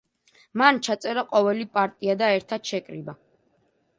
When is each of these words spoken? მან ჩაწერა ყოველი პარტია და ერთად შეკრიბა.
მან 0.61 0.79
ჩაწერა 0.87 1.23
ყოველი 1.33 1.67
პარტია 1.77 2.17
და 2.21 2.31
ერთად 2.39 2.67
შეკრიბა. 2.73 3.15